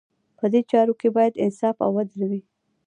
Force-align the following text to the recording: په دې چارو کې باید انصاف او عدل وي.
په 0.37 0.45
دې 0.53 0.61
چارو 0.71 0.93
کې 0.99 1.07
باید 1.15 1.39
انصاف 1.43 1.77
او 1.85 1.91
عدل 2.01 2.21
وي. 2.29 2.41